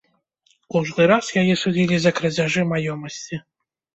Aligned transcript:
Кожны 0.75 1.03
раз 1.11 1.27
яе 1.41 1.55
судзілі 1.63 1.99
за 2.05 2.13
крадзяжы 2.19 2.61
маёмасці. 2.73 3.41